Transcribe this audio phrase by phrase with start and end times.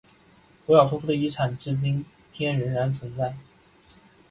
[0.65, 2.03] 维尔托夫的遗产至今
[2.33, 3.37] 天仍然存在。